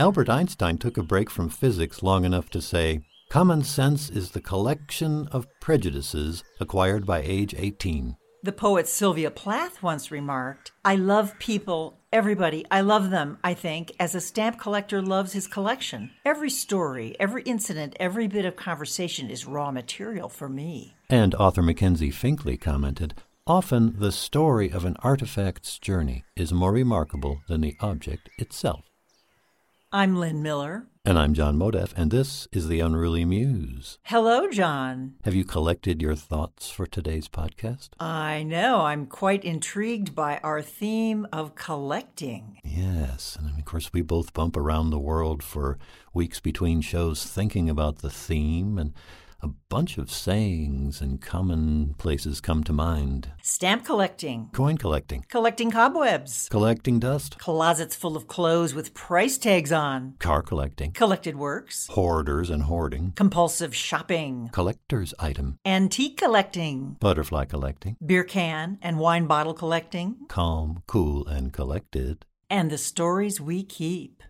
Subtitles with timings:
[0.00, 4.40] Albert Einstein took a break from physics long enough to say, Common sense is the
[4.40, 8.16] collection of prejudices acquired by age 18.
[8.42, 12.66] The poet Sylvia Plath once remarked, I love people, everybody.
[12.72, 16.10] I love them, I think, as a stamp collector loves his collection.
[16.24, 20.96] Every story, every incident, every bit of conversation is raw material for me.
[21.08, 23.14] And author Mackenzie Finklea commented,
[23.46, 28.84] Often the story of an artifact's journey is more remarkable than the object itself.
[29.94, 30.88] I'm Lynn Miller.
[31.04, 34.00] And I'm John Modaff, and this is The Unruly Muse.
[34.02, 35.14] Hello, John.
[35.22, 37.90] Have you collected your thoughts for today's podcast?
[38.00, 38.80] I know.
[38.80, 42.58] I'm quite intrigued by our theme of collecting.
[42.64, 45.78] Yes, and of course, we both bump around the world for
[46.12, 48.94] weeks between shows thinking about the theme and
[49.44, 53.30] a bunch of sayings and commonplaces come to mind.
[53.42, 59.70] Stamp collecting, Coin collecting, collecting cobwebs, collecting dust, closets full of clothes with price tags
[59.70, 67.44] on, car collecting, collected works, hoarders and hoarding, compulsive shopping, collector's item, antique collecting, butterfly
[67.44, 73.62] collecting, beer can and wine bottle collecting, calm, cool, and collected, and the stories we
[73.62, 74.22] keep.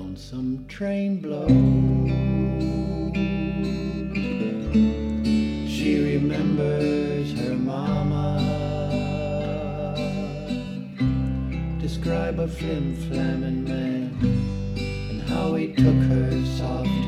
[0.00, 1.50] Lonesome train blows.
[5.70, 8.40] She remembers her mama.
[11.78, 14.16] Describe a flim flamming man
[15.10, 16.99] and how he took her soft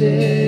[0.00, 0.43] voices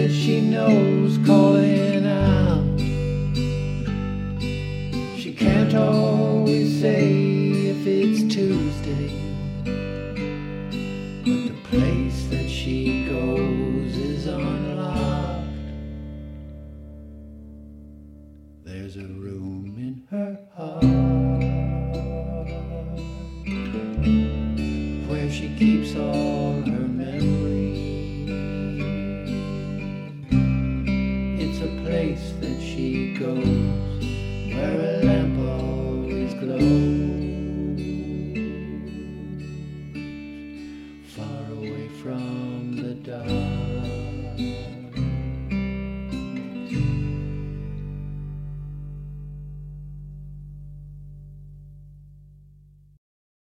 [33.18, 33.46] goes
[34.54, 36.60] where a lamp always glows,
[41.14, 43.56] far away from the dark.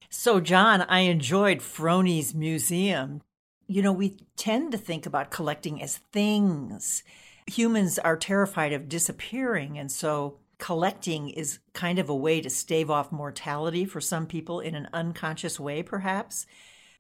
[0.09, 3.21] So, John, I enjoyed Froney's museum.
[3.67, 7.03] You know, we tend to think about collecting as things.
[7.51, 12.91] Humans are terrified of disappearing, and so collecting is kind of a way to stave
[12.91, 16.47] off mortality for some people in an unconscious way, perhaps.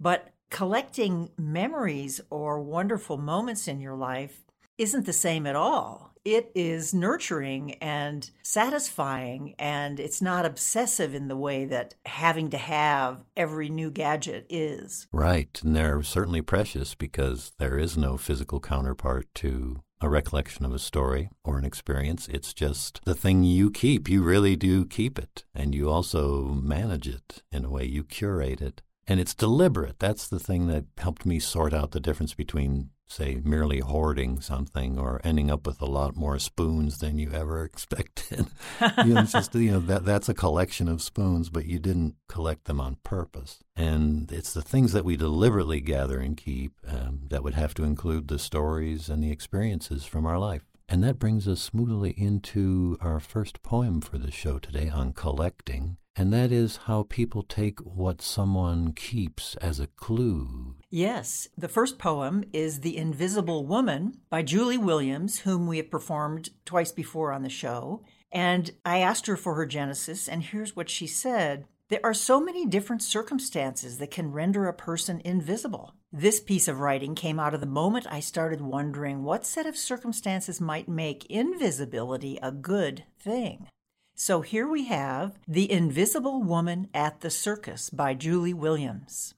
[0.00, 4.42] But collecting memories or wonderful moments in your life
[4.80, 6.14] isn't the same at all.
[6.24, 12.58] It is nurturing and satisfying, and it's not obsessive in the way that having to
[12.58, 15.06] have every new gadget is.
[15.12, 20.72] Right, and they're certainly precious because there is no physical counterpart to a recollection of
[20.72, 22.26] a story or an experience.
[22.28, 24.08] It's just the thing you keep.
[24.08, 28.62] You really do keep it, and you also manage it in a way, you curate
[28.62, 28.82] it.
[29.06, 29.98] And it's deliberate.
[29.98, 34.98] That's the thing that helped me sort out the difference between, say, merely hoarding something
[34.98, 38.46] or ending up with a lot more spoons than you ever expected.
[39.04, 42.64] you know, just, you know, that, that's a collection of spoons, but you didn't collect
[42.64, 43.58] them on purpose.
[43.76, 47.84] And it's the things that we deliberately gather and keep um, that would have to
[47.84, 50.69] include the stories and the experiences from our life.
[50.90, 55.98] And that brings us smoothly into our first poem for the show today on collecting.
[56.16, 60.74] And that is how people take what someone keeps as a clue.
[60.90, 66.48] Yes, the first poem is The Invisible Woman by Julie Williams, whom we have performed
[66.64, 68.02] twice before on the show.
[68.32, 72.40] And I asked her for her genesis, and here's what she said There are so
[72.40, 75.94] many different circumstances that can render a person invisible.
[76.12, 79.76] This piece of writing came out of the moment I started wondering what set of
[79.76, 83.68] circumstances might make invisibility a good thing.
[84.16, 89.34] So here we have The Invisible Woman at the Circus by Julie Williams.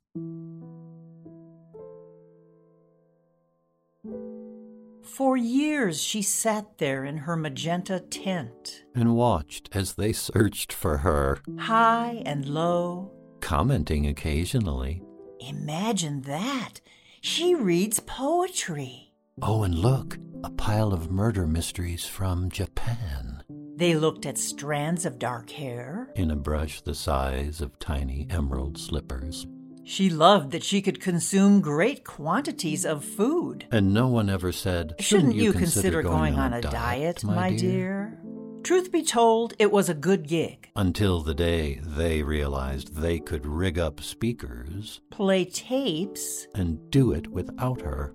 [5.03, 10.97] For years she sat there in her magenta tent, and watched as they searched for
[10.99, 15.03] her, high and low, commenting occasionally.
[15.49, 16.75] Imagine that!
[17.21, 19.13] She reads poetry.
[19.41, 23.43] Oh, and look, a pile of murder mysteries from Japan.
[23.77, 28.79] They looked at strands of dark hair in a brush the size of tiny emerald
[28.79, 29.47] slippers.
[29.85, 33.67] She loved that she could consume great quantities of food.
[33.73, 37.35] And no one ever said, Shouldn't, Shouldn't you consider, consider going, on a diet, my,
[37.35, 38.21] my dear?
[38.63, 40.71] Truth be told, it was a good gig.
[40.77, 46.47] Until the day they realized they could rig up speakers, Play tapes.
[46.55, 48.15] and do it without her.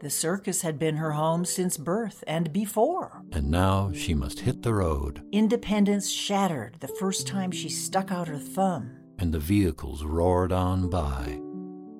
[0.00, 3.22] The circus had been her home since birth and before.
[3.32, 8.28] And now she must hit the road, Independence shattered the first time she stuck out
[8.28, 8.96] her thumb.
[9.18, 11.38] and the vehicles roared on by.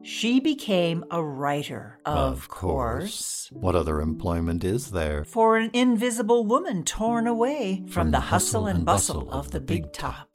[0.04, 3.49] She became a writer, of, course.
[3.52, 5.25] What other employment is there?
[5.25, 10.31] for an invisible woman torn away from, the hustle and bustle of the big top.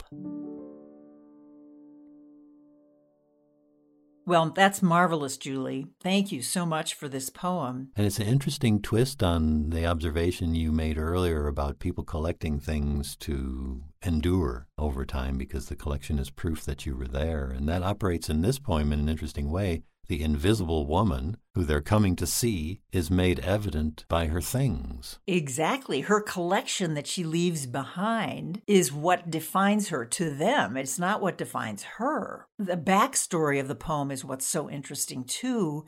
[4.28, 5.88] Well, that's marvelous, Julie.
[6.02, 7.92] Thank you so much for this poem.
[7.96, 13.16] And it's an interesting twist on the observation you made earlier about people collecting things
[13.22, 17.46] to endure over time because the collection is proof that you were there.
[17.46, 19.84] And that operates in this poem in an interesting way.
[20.08, 25.20] The invisible woman who they're coming to see is made evident by her things.
[25.28, 26.02] Exactly.
[26.02, 30.78] Her collection that she leaves behind is what defines her to them.
[30.78, 32.48] It's not what defines her.
[32.58, 35.86] The backstory of the poem is what's so interesting, too,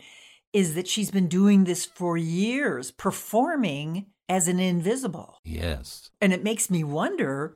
[0.51, 5.39] is that she's been doing this for years, performing as an invisible.
[5.43, 6.09] Yes.
[6.19, 7.55] And it makes me wonder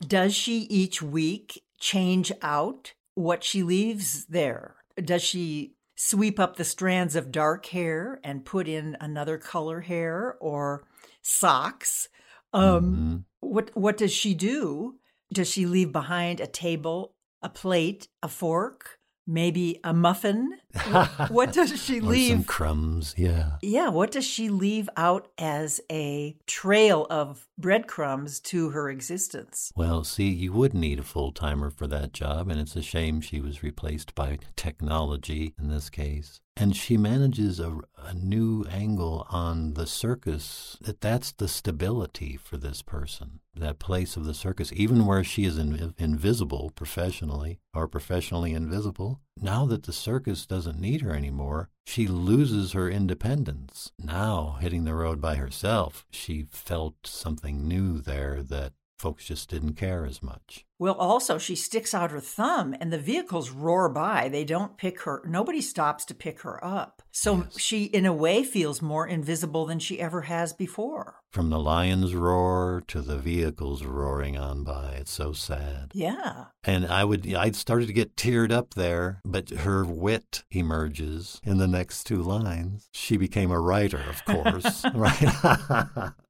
[0.00, 4.76] does she each week change out what she leaves there?
[4.96, 10.36] Does she sweep up the strands of dark hair and put in another color hair
[10.40, 10.86] or
[11.22, 12.08] socks?
[12.52, 13.24] Um, Mhm.
[13.40, 14.98] What what does she do?
[15.32, 20.60] Does she leave behind a table, a plate, a fork, maybe a muffin?
[20.90, 22.46] What, what does she Or some leave?
[22.46, 23.14] crumbs.
[23.16, 23.52] Yeah.
[23.62, 29.72] Yeah, what does she leave out as a trail of breadcrumbs to her existence?
[29.76, 33.20] Well, see, you would need a full timer for that job, and it's a shame
[33.20, 36.40] she was replaced by technology in this case.
[36.56, 42.56] And she manages a, a new angle on the circus that that's the stability for
[42.56, 47.88] this person, that place of the circus, even where she is in, invisible professionally or
[47.88, 49.20] professionally invisible.
[49.40, 53.92] Now that the circus doesn't need her anymore, she loses her independence.
[53.98, 59.74] Now, hitting the road by herself, she felt something new there that folks just didn't
[59.74, 60.64] care as much.
[60.78, 64.28] Well, also, she sticks out her thumb and the vehicles roar by.
[64.28, 67.02] They don't pick her, nobody stops to pick her up.
[67.10, 67.58] So Yes.
[67.60, 71.20] she, in a way, feels more invisible than she ever has before.
[71.30, 75.90] From the lion's roar to the vehicles roaring on by, it's so sad.
[75.94, 76.46] Yeah.
[76.64, 81.58] And I would, I'd started to get teared up there, but her wit emerges in
[81.58, 82.88] the next two lines.
[82.92, 86.12] She became a writer, of course, right?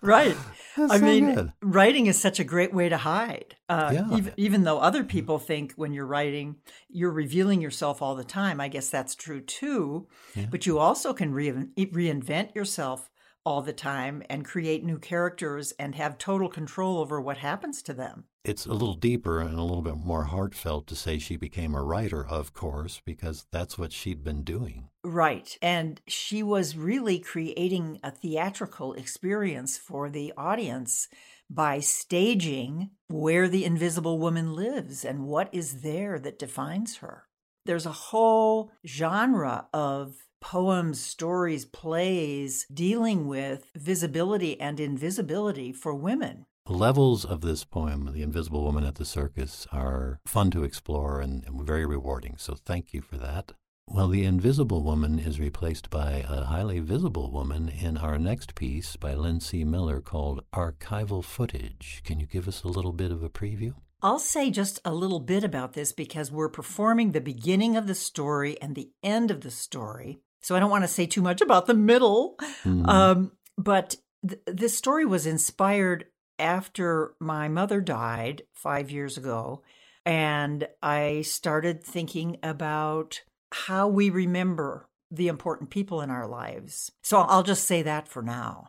[0.00, 0.36] Right.
[0.78, 1.52] That's I so mean, good.
[1.60, 3.56] writing is such a great way to hide.
[3.68, 4.16] Uh, Yeah.
[4.16, 6.56] even, even though other people think when you're writing,
[6.88, 8.60] you're revealing yourself all the time.
[8.60, 10.06] I guess that's true too.
[10.34, 10.46] Yeah.
[10.50, 13.10] But you also can re- reinvent yourself
[13.44, 17.94] all the time and create new characters and have total control over what happens to
[17.94, 18.24] them.
[18.44, 21.82] It's a little deeper and a little bit more heartfelt to say she became a
[21.82, 24.88] writer, of course, because that's what she'd been doing.
[25.04, 25.56] Right.
[25.60, 31.08] And she was really creating a theatrical experience for the audience
[31.50, 37.27] by staging where the invisible woman lives and what is there that defines her.
[37.68, 46.46] There's a whole genre of poems, stories, plays dealing with visibility and invisibility for women.
[46.66, 51.44] Levels of this poem, The Invisible Woman at the Circus, are fun to explore and
[51.44, 52.36] and very rewarding.
[52.38, 53.52] So thank you for that.
[53.86, 58.96] Well, the invisible woman is replaced by a highly visible woman in our next piece
[58.96, 59.62] by Lynn C.
[59.62, 62.00] Miller called Archival Footage.
[62.02, 63.74] Can you give us a little bit of a preview?
[64.02, 67.94] I'll say just a little bit about this because we're performing the beginning of the
[67.94, 70.20] story and the end of the story.
[70.40, 72.36] So I don't want to say too much about the middle.
[72.64, 72.88] Mhm.
[72.88, 76.06] Um, but th- this story was inspired
[76.38, 79.62] after my mother died five years ago.
[80.06, 83.20] and I started thinking about
[83.52, 86.90] how we remember the important people in our lives.
[87.02, 88.68] So I'll just say that for now.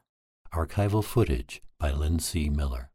[0.54, 2.50] Archival footage by Lynn C.
[2.50, 2.92] Miller.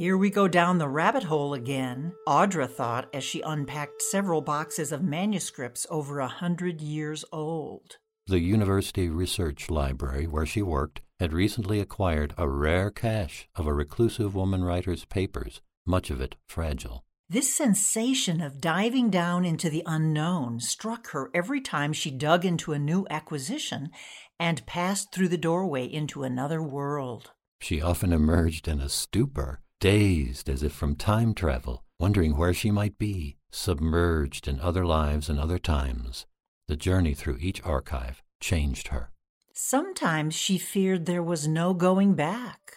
[0.00, 4.92] Here we go down the rabbit hole again, Audra thought as she unpacked several boxes
[4.92, 7.98] of manuscripts over a hundred years old.
[8.26, 13.74] The University Research Library, where she worked, had recently acquired a rare cache of a
[13.74, 17.04] reclusive woman writer's papers, much of it fragile.
[17.28, 22.72] This sensation of diving down into the unknown struck her every time she dug into
[22.72, 23.90] a new acquisition
[24.38, 27.32] and passed through the doorway into another world.
[27.60, 32.70] She often emerged in a stupor dazed as if from time travel, wondering where she
[32.70, 36.26] might be, submerged in other lives and other times.
[36.68, 39.10] The journey through each archive changed her.
[39.54, 42.76] Sometimes she feared there was no going back.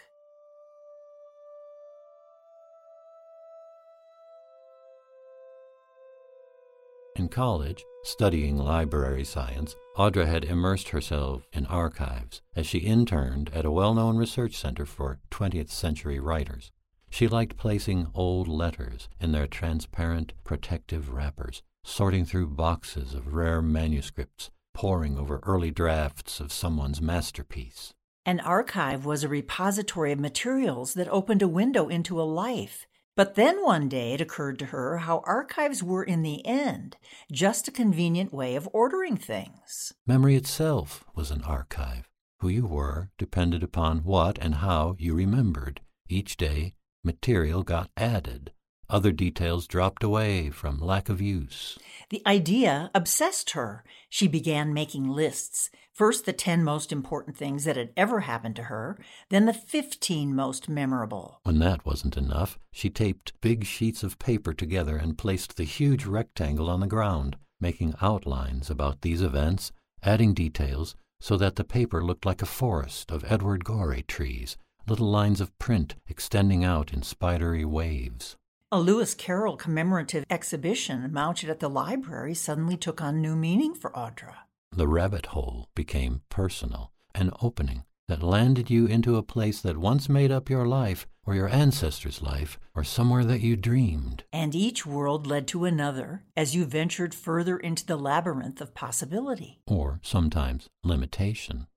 [7.15, 13.65] In college, studying library science, Audra had immersed herself in archives as she interned at
[13.65, 16.71] a well known research center for 20th century writers.
[17.13, 23.61] She liked placing old letters in their transparent, protective wrappers, sorting through boxes of rare
[23.61, 27.93] manuscripts, poring over early drafts of someone's masterpiece.
[28.25, 32.87] An archive was a repository of materials that opened a window into a life.
[33.15, 36.97] But then one day it occurred to her how archives were, in the end,
[37.31, 39.93] just a convenient way of ordering things.
[40.07, 42.09] Memory itself was an archive.
[42.39, 45.79] Who you were depended upon what and how you remembered.
[46.09, 48.51] Each day material got added.
[48.89, 51.79] Other details dropped away from lack of use.
[52.09, 53.83] The idea obsessed her.
[54.09, 55.71] She began making lists.
[55.93, 58.97] First, the 10 most important things that had ever happened to her,
[59.29, 61.39] then the 15 most memorable.
[61.43, 66.05] When that wasn't enough, she taped big sheets of paper together and placed the huge
[66.05, 69.71] rectangle on the ground, making outlines about these events,
[70.03, 74.57] adding details so that the paper looked like a forest of Edward Gorey trees
[74.87, 78.35] little lines of print extending out in spidery waves.
[78.71, 83.91] A Lewis Carroll commemorative exhibition mounted at the library suddenly took on new meaning for
[83.91, 84.35] Audra.
[84.71, 90.09] The rabbit hole became personal, an opening that landed you into a place that once
[90.09, 94.23] made up your life, or your ancestors' life, or somewhere that you dreamed.
[94.33, 99.61] And each world led to another as you ventured further into the labyrinth of possibility.
[99.67, 101.67] Or sometimes limitation.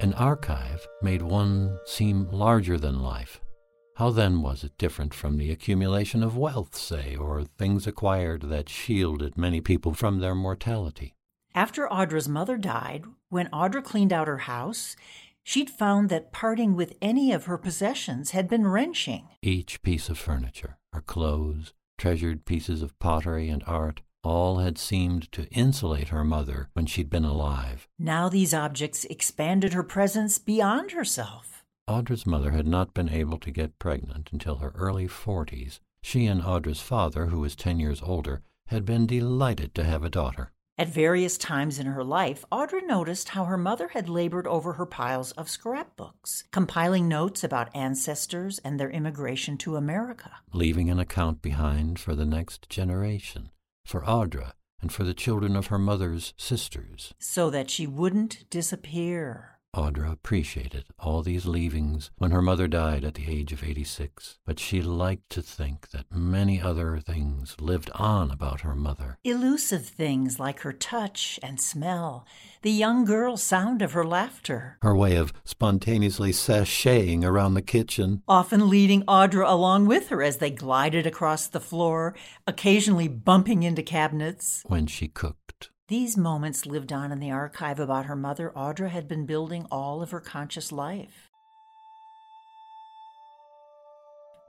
[0.00, 3.38] An archive made one seem larger than life.
[3.96, 8.70] How then was it different from the accumulation of wealth, say, or things acquired that
[8.70, 11.16] shielded many people from their mortality?
[11.54, 14.96] After Audra's mother died, when Audra cleaned out her house,
[15.42, 19.28] she'd found that parting with any of her possessions had been wrenching.
[19.42, 25.30] Each piece of furniture, her clothes, treasured pieces of pottery and art, all had seemed
[25.32, 27.88] to insulate her mother when she'd been alive.
[27.98, 31.64] Now these objects expanded her presence beyond herself.
[31.88, 35.80] Audra's mother had not been able to get pregnant until her early forties.
[36.02, 40.10] She and Audra's father, who was ten years older, had been delighted to have a
[40.10, 40.52] daughter.
[40.78, 44.86] At various times in her life, Audra noticed how her mother had labored over her
[44.86, 51.42] piles of scrapbooks, compiling notes about ancestors and their immigration to America, leaving an account
[51.42, 53.50] behind for the next generation
[53.84, 57.14] for Audra, and for the children of her mother's sisters.
[57.18, 59.59] So that she wouldn't disappear.
[59.74, 64.58] Audra appreciated all these leavings when her mother died at the age of 86, but
[64.58, 69.18] she liked to think that many other things lived on about her mother.
[69.22, 72.26] Elusive things like her touch and smell,
[72.62, 78.22] the young girl sound of her laughter, her way of spontaneously sashaying around the kitchen,
[78.26, 83.84] often leading Audra along with her as they glided across the floor, occasionally bumping into
[83.84, 84.64] cabinets.
[84.66, 89.08] When she cooked, these moments lived on in the archive about her mother Audra had
[89.08, 91.28] been building all of her conscious life.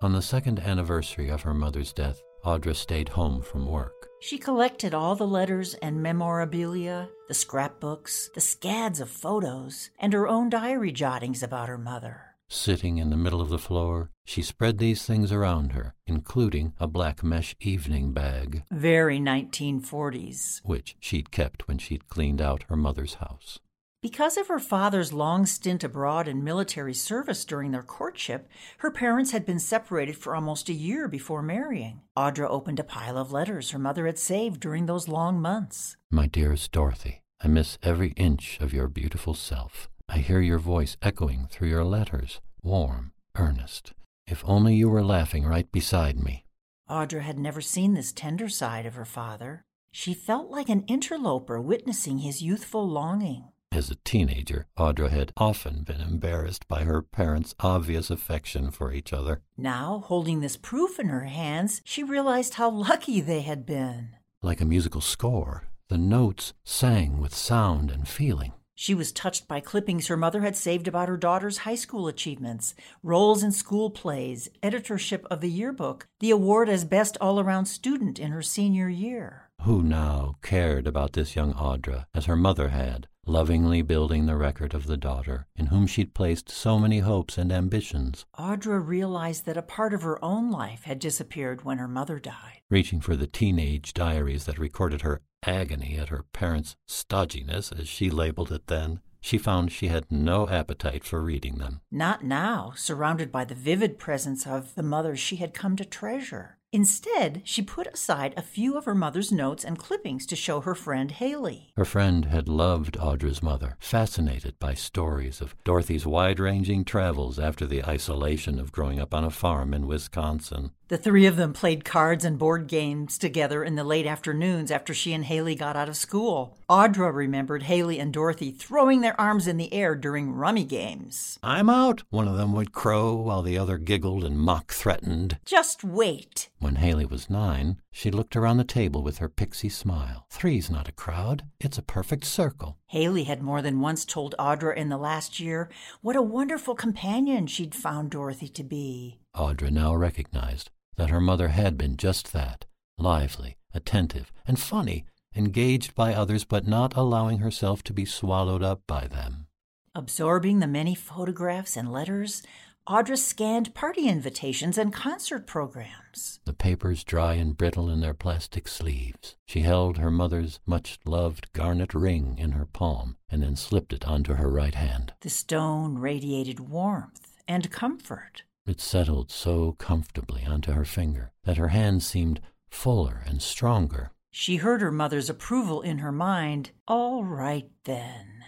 [0.04, 4.08] On the second anniversary of her mother's death, Audra stayed home from work.
[4.22, 10.28] She collected all the letters and memorabilia, the scrapbooks, the scads of photos, and her
[10.28, 12.31] own diary jottings about her mother.
[12.54, 16.86] Sitting in the middle of the floor, she spread these things around her, including a
[16.86, 18.66] black mesh evening bag.
[18.70, 20.60] Very 1940s.
[20.66, 23.60] Which she'd kept when she'd cleaned out her mother's house.
[24.02, 29.32] Because of her father's long stint abroad in military service during their courtship, her parents
[29.32, 32.02] had been separated for almost a year before marrying.
[32.18, 35.96] Audra opened a pile of letters her mother had saved during those long months.
[36.12, 39.90] My dearest Dorothy, I miss every inch of your beautiful self.
[40.14, 43.94] I hear your voice echoing through your letters, warm, earnest.
[44.28, 46.44] If only you were laughing right beside me.
[46.90, 49.64] Audra had never seen this tender side of her father.
[49.94, 53.46] She felt like an interloper witnessing his youthful longing.
[53.72, 59.14] As a teenager, Audra had often been embarrassed by her parents' obvious affection for each
[59.14, 59.40] other.
[59.56, 64.10] Now, holding this proof in her hands, she realized how lucky they had been.
[64.42, 68.52] Like a musical score, the notes sang with sound and feeling.
[68.76, 72.74] She was touched by clippings her mother had saved about her daughter's high school achievements,
[73.04, 78.18] roles in school plays, editorship of the yearbook, the award as best all around student
[78.18, 79.50] in her senior year.
[79.62, 84.74] Who now cared about this young Audra as her mother had, lovingly building the record
[84.74, 88.26] of the daughter in whom she'd placed so many hopes and ambitions?
[88.40, 92.62] Audra realized that a part of her own life had disappeared when her mother died.
[92.72, 98.10] Reaching for the teenage diaries that recorded her agony at her parents' stodginess, as she
[98.10, 101.82] labeled it then, she found she had no appetite for reading them.
[101.92, 106.58] Not now, surrounded by the vivid presence of the mother she had come to treasure.
[106.74, 110.74] Instead, she put aside a few of her mother's notes and clippings to show her
[110.74, 111.74] friend Haley.
[111.76, 117.66] Her friend had loved Audra's mother, fascinated by stories of Dorothy's wide ranging travels after
[117.66, 120.72] the isolation of growing up on a farm in Wisconsin.
[120.92, 124.94] The three of them played cards and board games together in the late afternoons after
[124.94, 126.58] she and Haley got out of school.
[126.70, 131.40] Audra remembered Haley and Dorothy throwing their arms in the air during rummy games.
[131.42, 135.38] I'm out, one of them would crow while the other giggled and mock threatened.
[135.46, 136.50] Just wait.
[136.60, 140.26] When Haley was nine, she looked around the table with her pixie smile.
[140.30, 142.80] Three's not a crowd, it's a perfect circle.
[142.88, 145.70] Haley had more than once told Audra in the last year
[146.02, 149.22] what a wonderful companion she'd found Dorothy to be.
[149.34, 150.70] Audra now recognized
[151.02, 152.64] that her mother had been just that
[152.96, 155.04] lively, attentive, and funny,
[155.36, 159.48] engaged by others, but not allowing herself to be swallowed up by them.
[159.96, 162.44] Absorbing the many photographs and letters,
[162.88, 166.40] Audra scanned party invitations and concert programs.
[166.46, 169.36] The papers dry and brittle in their plastic sleeves.
[169.48, 174.08] She held her mother's much loved garnet ring in her palm and then slipped it
[174.08, 175.14] onto her right hand.
[175.22, 178.44] The stone radiated warmth and comfort.
[178.66, 184.12] It settled so comfortably onto her finger that her hand seemed fuller and stronger.
[184.32, 186.72] She heard her mother's approval in her mind.
[186.88, 188.44] All right, then.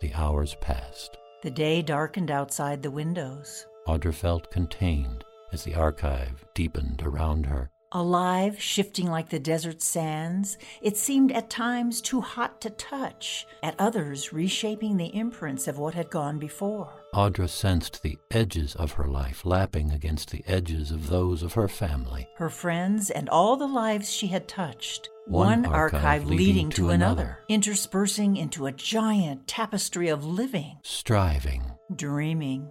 [0.00, 1.16] The hours passed.
[1.42, 3.66] The day darkened outside the windows.
[3.86, 7.70] Audra felt contained as the archive deepened around her.
[7.92, 13.74] Alive, shifting like the desert sands, it seemed at times too hot to touch, at
[13.80, 16.92] others reshaping the imprints of what had gone before.
[17.12, 21.66] Audra sensed the edges of her life lapping against the edges of those of her
[21.66, 22.28] family.
[22.36, 25.08] Her friends and all the lives she had touched.
[25.26, 27.38] One archive leading to another.
[27.48, 32.70] interspersing into a giant tapestry of living, Striving, dreaming.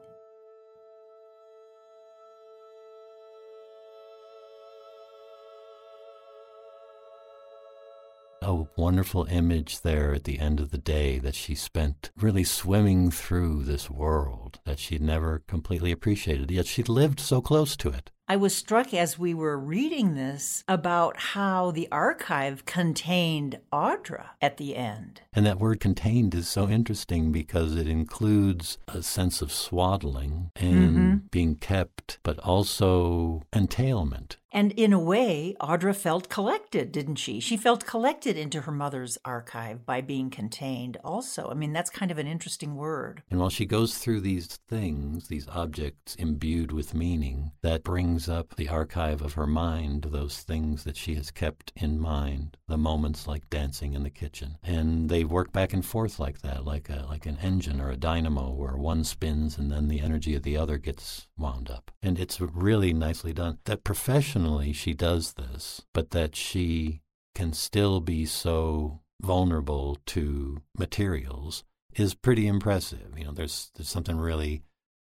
[8.50, 13.12] A wonderful image there at the end of the day that she spent really swimming
[13.12, 18.10] through this world that she'd never completely appreciated, yet she'd lived so close to it.
[18.28, 24.58] I was struck as we were reading this about how the archive contained Audra at
[24.58, 25.22] the end.
[25.34, 30.80] And that word contained is so interesting because it includes a sense of swaddling and
[30.98, 31.18] Mm-hmm.
[31.32, 34.38] being kept, but also entailment.
[34.52, 37.40] And in a way, Audra felt collected, didn't she?
[37.40, 41.50] She felt collected into her mother's archive by being contained also.
[41.50, 43.24] I mean, that's kind of an interesting word.
[43.30, 48.56] And while she goes through these things, these objects imbued with meaning, that brings up
[48.56, 53.28] the archive of her mind, those things that she has kept in mind, the moments
[53.28, 54.58] like dancing in the kitchen.
[54.64, 57.98] And they work back and forth like that, like a, like an engine or a
[57.98, 61.92] dynamo where one spins and then the energy of the other gets wound up.
[62.02, 63.60] And it's really nicely done.
[63.66, 67.02] That professionally she does this, but that she
[67.36, 71.64] can still be so vulnerable to materials
[71.96, 73.18] is pretty impressive.
[73.18, 74.64] You know, there's there's something really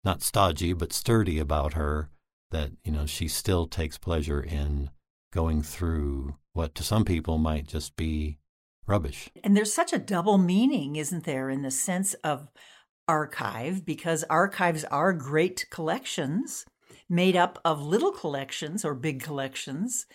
[0.04, 2.10] not stodgy but sturdy about her
[2.50, 4.90] that, you know, she still takes pleasure in
[5.32, 8.38] going through what to some people might just be
[8.86, 9.30] rubbish.
[9.44, 12.50] And there's such a double meaning, isn't there, in the sense of
[13.08, 16.66] archive, because archives are great collections
[17.08, 20.06] made up of little collections or big collections,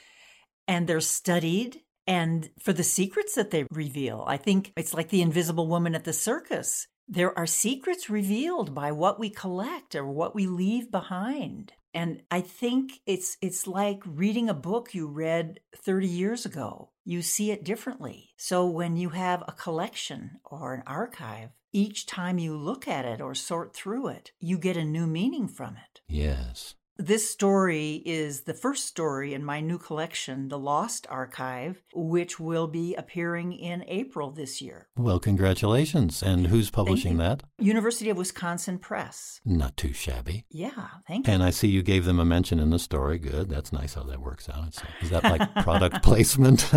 [0.67, 1.81] and they're studied.
[2.05, 6.03] And for the secrets that they reveal, I think it's like the invisible woman at
[6.03, 6.87] the circus.
[7.07, 11.73] There are secrets revealed by what we collect or what we leave behind.
[11.93, 17.21] And I think it's it's like reading a book you read 30 years ago you
[17.21, 18.29] see it differently.
[18.37, 23.19] So when you have a collection or an archive, each time you look at it
[23.19, 26.01] or sort through it, you get a new meaning from it.
[26.07, 26.75] Yes.
[26.97, 32.67] This story is the first story in my new collection, The Lost Archive, which will
[32.67, 34.89] be appearing in April this year.
[34.95, 36.21] Well, congratulations.
[36.21, 37.41] And who's publishing that?
[37.57, 39.41] University of Wisconsin Press.
[39.43, 40.45] Not too shabby.
[40.51, 41.33] Yeah, thank you.
[41.33, 43.17] And I see you gave them a mention in the story.
[43.17, 43.49] Good.
[43.49, 44.75] That's nice how that works out.
[45.01, 46.69] Is that like product placement?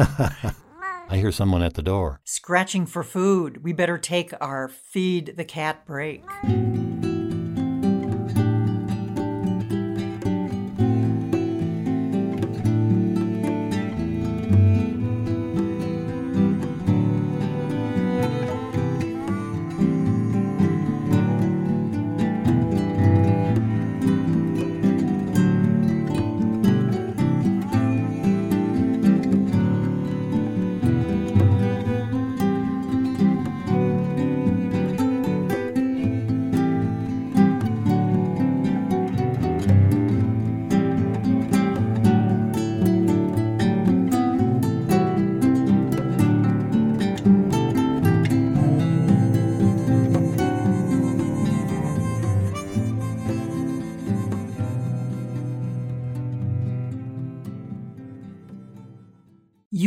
[1.08, 2.20] I hear someone at the door.
[2.24, 3.62] Scratching for food.
[3.62, 6.24] We better take our feed the cat break.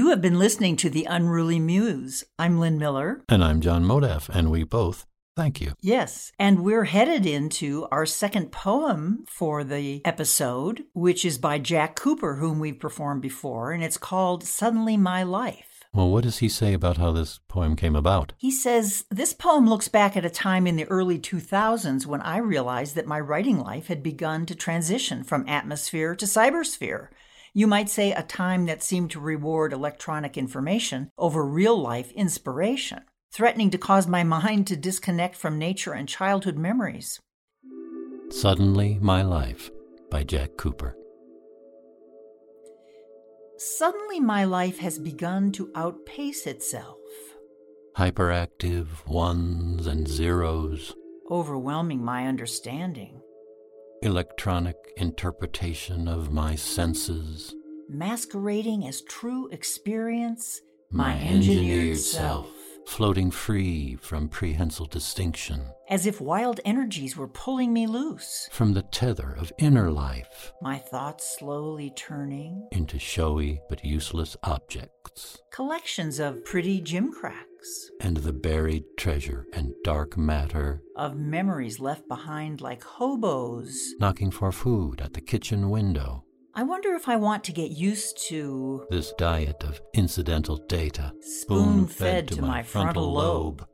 [0.09, 2.23] You have been listening to The Unruly Muse.
[2.39, 3.21] I'm Lynn Miller.
[3.29, 5.05] And I'm John Modaff, and we both
[5.37, 5.73] thank you.
[5.81, 11.95] Yes, and we're headed into our second poem for the episode, which is by Jack
[11.95, 15.83] Cooper, whom we've performed before, and it's called Suddenly My Life.
[15.93, 18.33] Well, what does he say about how this poem came about?
[18.37, 22.37] He says, This poem looks back at a time in the early 2000s when I
[22.37, 27.09] realized that my writing life had begun to transition from atmosphere to cybersphere.
[27.53, 33.01] You might say a time that seemed to reward electronic information over real life inspiration,
[33.31, 37.19] threatening to cause my mind to disconnect from nature and childhood memories.
[38.29, 39.71] Suddenly My Life
[40.11, 40.95] by Jack Cooper.
[43.57, 46.97] Suddenly my life has begun to outpace itself.
[47.97, 50.93] Hyperactive ones and zeros,
[51.29, 53.21] overwhelming my understanding
[54.01, 57.53] electronic interpretation of my senses,
[57.89, 62.47] masquerading as true experience, my, my engineered, engineered self,
[62.87, 68.83] floating free from prehensile distinction, as if wild energies were pulling me loose, from the
[68.83, 72.67] tether of inner life, my thoughts slowly turning.
[72.71, 77.48] Into showy but useless objects, collections of pretty gimcracks,
[78.01, 84.51] and the buried treasure and dark matter of memories left behind like hobos, knocking for
[84.51, 86.23] food at the kitchen window.
[86.55, 91.87] I wonder if I want to get used to This diet of incidental data, spoon
[91.87, 93.65] fed to my frontal lobe.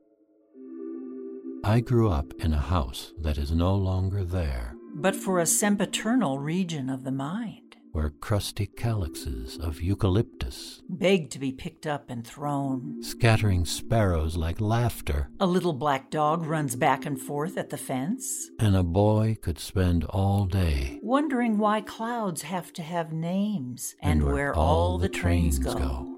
[1.63, 6.38] I grew up in a house that is no longer there, but for a sempiternal
[6.38, 7.64] region of the mind,
[7.95, 13.01] where crusty calyxes of eucalyptus beg to be picked up and thrown.
[13.01, 18.51] scattering sparrows like laughter, A little black dog runs back and forth at the fence,
[18.60, 24.25] and a boy could spend all day wondering why clouds have to have names and,
[24.25, 26.17] where, all the trains, go.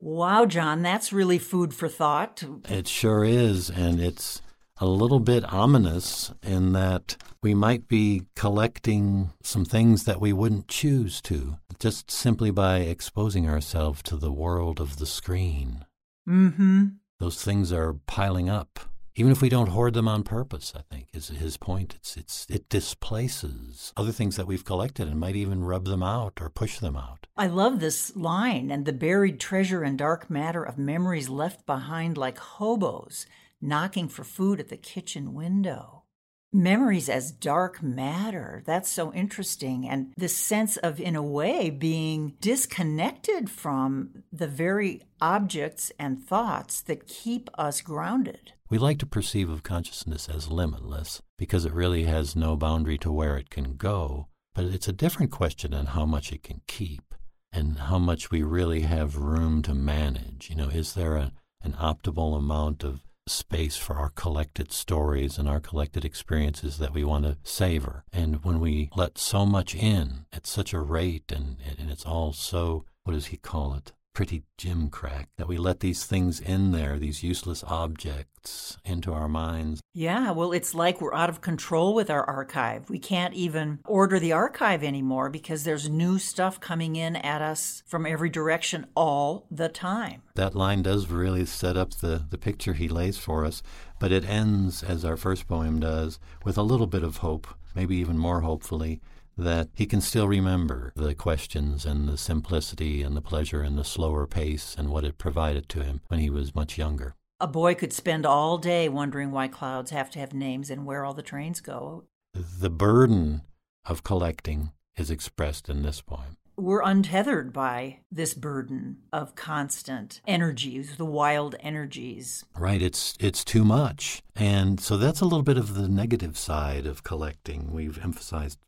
[0.00, 2.42] Wow, John, that's really food for thought.
[2.70, 4.40] It sure is, and it's
[4.80, 10.68] a little bit ominous in that we might be collecting some things that we wouldn't
[10.68, 15.84] choose to, just simply by exposing ourselves to the world of the screen.
[16.28, 16.86] Mm-hmm.
[17.18, 18.80] Those things are piling up.
[19.16, 21.94] Even if we don't hoard them on purpose, I think is his point.
[21.96, 26.34] It's it's it displaces other things that we've collected and might even rub them out
[26.40, 27.26] or push them out.
[27.36, 32.16] I love this line and the buried treasure and dark matter of memories left behind
[32.16, 33.26] like hobos
[33.60, 36.04] knocking for food at the kitchen window.
[36.52, 38.64] Memories as dark matter.
[38.66, 39.88] That's so interesting.
[39.88, 46.80] And this sense of, in a way, being disconnected from the very objects and thoughts
[46.82, 48.52] that keep us grounded.
[48.68, 53.12] We like to perceive of consciousness as limitless because it really has no boundary to
[53.12, 54.26] where it can go.
[54.52, 57.14] But it's a different question on how much it can keep
[57.52, 60.50] and how much we really have room to manage.
[60.50, 65.48] You know, is there a, an optimal amount of space for our collected stories and
[65.48, 68.04] our collected experiences that we want to savor.
[68.12, 72.32] And when we let so much in at such a rate and, and it's all
[72.32, 73.92] so, what does he call it?
[74.20, 79.80] Pretty gimcrack that we let these things in there, these useless objects, into our minds.
[79.94, 82.90] Yeah, well, it's like we're out of control with our archive.
[82.90, 87.82] We can't even order the archive anymore because there's new stuff coming in at us
[87.86, 90.20] from every direction all the time.
[90.34, 93.62] That line does really set up the, the picture he lays for us,
[93.98, 97.96] but it ends, as our first poem does, with a little bit of hope, maybe
[97.96, 99.00] even more hopefully
[99.40, 103.84] that he can still remember the questions and the simplicity and the pleasure and the
[103.84, 107.14] slower pace and what it provided to him when he was much younger.
[107.40, 111.04] A boy could spend all day wondering why clouds have to have names and where
[111.04, 112.04] all the trains go.
[112.34, 113.42] The burden
[113.86, 116.36] of collecting is expressed in this poem.
[116.56, 122.44] We're untethered by this burden of constant energies, the wild energies.
[122.54, 124.22] Right, it's it's too much.
[124.36, 127.72] And so that's a little bit of the negative side of collecting.
[127.72, 128.58] We've emphasized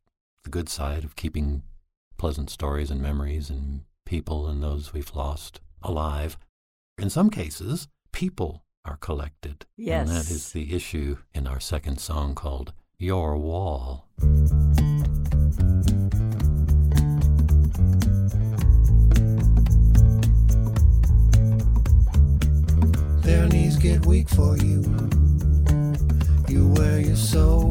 [0.44, 1.62] the good side of keeping
[2.18, 6.36] pleasant stories and memories and people and those we've lost alive.
[6.98, 9.66] In some cases, people are collected.
[9.76, 10.08] Yes.
[10.08, 14.08] And that is the issue in our second song called Your Wall.
[23.22, 24.82] Their knees get weak for you.
[26.48, 27.61] You wear your soul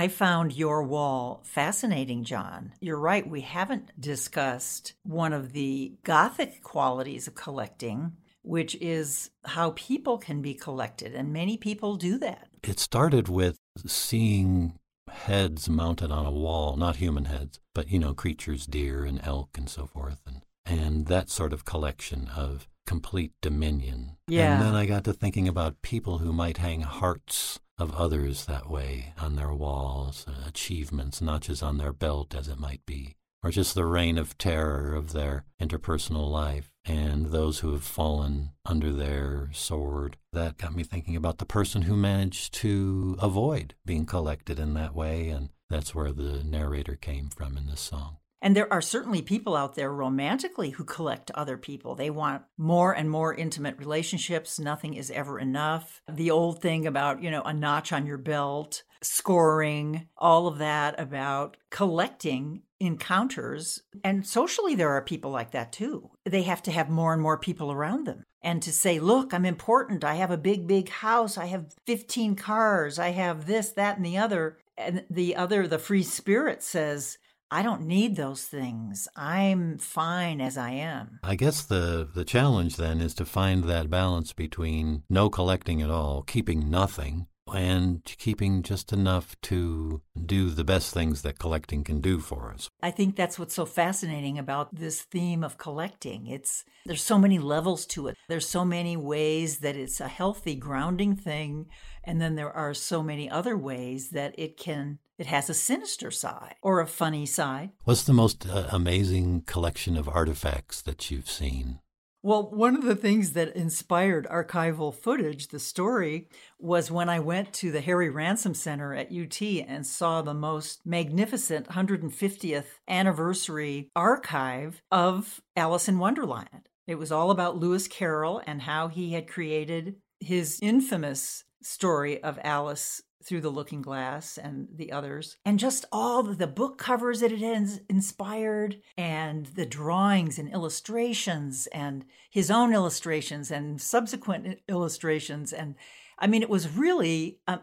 [0.00, 2.72] I found your wall fascinating, John.
[2.80, 9.74] You're right, we haven't discussed one of the Gothic qualities of collecting, which is how
[9.76, 12.48] people can be collected, and many people do that.
[12.62, 14.78] It started with seeing
[15.10, 19.50] heads mounted on a wall, not human heads, but, you know, creatures, deer and elk
[19.58, 24.16] and so forth, and, and that sort of collection of complete dominion.
[24.26, 24.54] Yeah.
[24.54, 28.68] And then I got to thinking about people who might hang hearts of others that
[28.68, 33.50] way on their walls, uh, achievements, notches on their belt, as it might be, or
[33.50, 38.92] just the reign of terror of their interpersonal life and those who have fallen under
[38.92, 40.16] their sword.
[40.32, 44.94] That got me thinking about the person who managed to avoid being collected in that
[44.94, 48.18] way, and that's where the narrator came from in this song.
[48.42, 51.94] And there are certainly people out there romantically who collect other people.
[51.94, 54.58] They want more and more intimate relationships.
[54.58, 56.00] Nothing is ever enough.
[56.10, 60.98] The old thing about, you know, a notch on your belt, scoring, all of that
[60.98, 63.82] about collecting encounters.
[64.02, 66.10] And socially, there are people like that too.
[66.24, 68.24] They have to have more and more people around them.
[68.42, 70.02] And to say, look, I'm important.
[70.02, 71.36] I have a big, big house.
[71.36, 72.98] I have 15 cars.
[72.98, 74.56] I have this, that, and the other.
[74.78, 77.18] And the other, the free spirit says,
[77.52, 79.08] I don't need those things.
[79.16, 81.18] I'm fine as I am.
[81.24, 85.90] I guess the, the challenge then is to find that balance between no collecting at
[85.90, 92.00] all, keeping nothing, and keeping just enough to do the best things that collecting can
[92.00, 92.68] do for us.
[92.82, 96.26] I think that's what's so fascinating about this theme of collecting.
[96.26, 98.16] It's there's so many levels to it.
[98.28, 101.66] There's so many ways that it's a healthy grounding thing
[102.04, 106.10] and then there are so many other ways that it can it has a sinister
[106.10, 107.70] side or a funny side.
[107.84, 111.80] What's the most uh, amazing collection of artifacts that you've seen?
[112.22, 116.28] Well, one of the things that inspired archival footage, the story,
[116.58, 120.84] was when I went to the Harry Ransom Center at UT and saw the most
[120.84, 126.68] magnificent 150th anniversary archive of Alice in Wonderland.
[126.86, 132.38] It was all about Lewis Carroll and how he had created his infamous story of
[132.44, 137.32] Alice through the looking glass and the others and just all the book covers that
[137.32, 145.52] it has inspired and the drawings and illustrations and his own illustrations and subsequent illustrations
[145.52, 145.74] and
[146.18, 147.58] i mean it was really uh,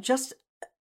[0.00, 0.32] just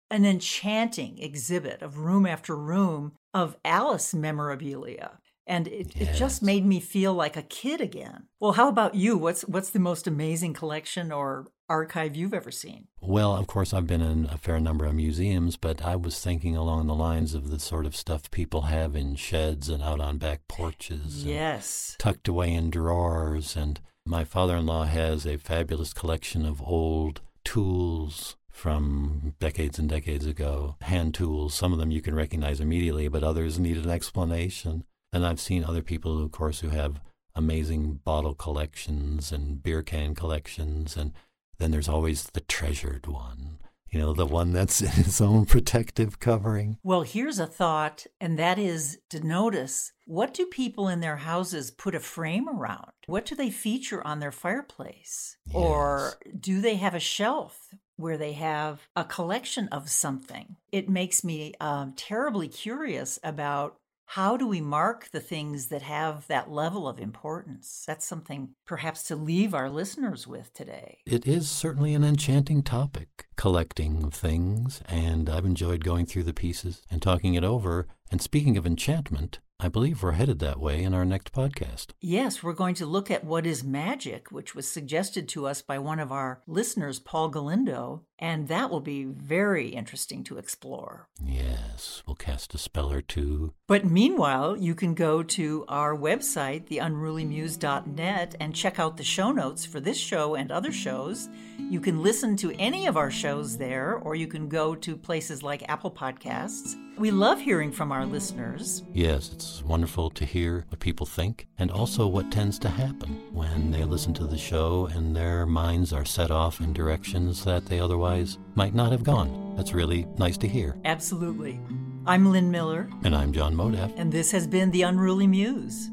[0.10, 6.10] an enchanting exhibit of room after room of alice memorabilia and it, yes.
[6.10, 8.24] it just made me feel like a kid again.
[8.40, 9.18] Well, how about you?
[9.18, 12.88] What's what's the most amazing collection or archive you've ever seen?
[13.02, 16.56] Well, of course, I've been in a fair number of museums, but I was thinking
[16.56, 20.18] along the lines of the sort of stuff people have in sheds and out on
[20.18, 21.26] back porches.
[21.26, 21.96] Yes.
[22.00, 23.56] Tucked away in drawers.
[23.56, 29.90] And my father in law has a fabulous collection of old tools from decades and
[29.90, 30.76] decades ago.
[30.82, 31.54] Hand tools.
[31.54, 34.84] Some of them you can recognize immediately, but others need an explanation.
[35.12, 37.00] And I've seen other people, of course, who have
[37.36, 41.12] amazing bottle collections and beer can collections and
[41.58, 46.20] then there's always the treasured one, you know, the one that's in its own protective
[46.20, 46.78] covering.
[46.84, 51.72] Well, here's a thought, and that is to notice what do people in their houses
[51.72, 52.92] put a frame around?
[53.08, 55.38] What do they feature on their fireplace?
[55.48, 55.56] Yes.
[55.56, 60.58] Or do they have a shelf where they have a collection of something?
[60.72, 66.28] It makes me um, terribly curious about how do we mark the things that have
[66.28, 67.84] that level of importance?
[67.88, 71.00] That's something perhaps to leave our listeners with today.
[71.06, 76.82] It is certainly an enchanting topic, collecting things, and I've enjoyed going through the pieces
[76.90, 77.88] and talking it over.
[78.12, 81.92] And speaking of enchantment, I believe we're headed that way in our next podcast.
[82.02, 85.80] Yes, we're going to look at what is magic, which was suggested to us by
[85.80, 91.08] one of our listeners, Paul Galindo, and that will be very interesting to explore.
[91.24, 93.54] Yes, we'll cast a spell or two.
[93.66, 99.66] But meanwhile, you can go to our website, theunrulymuse.net, and check out the show notes
[99.66, 101.30] for this show and other shows.
[101.58, 105.42] You can listen to any of our shows there, or you can go to places
[105.42, 106.76] like Apple Podcasts.
[106.98, 108.84] We love hearing from our listeners.
[108.94, 113.72] Yes, it's wonderful to hear what people think and also what tends to happen when
[113.72, 117.80] they listen to the show and their minds are set off in directions that they
[117.80, 119.56] otherwise might not have gone.
[119.58, 120.78] That's really nice to hear.
[120.86, 121.60] Absolutely.
[122.06, 122.90] I'm Lynn Miller.
[123.04, 123.94] And I'm John Modaff.
[123.98, 125.90] And this has been The Unruly Muse.